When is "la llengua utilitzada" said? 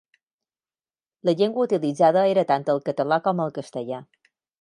1.29-2.23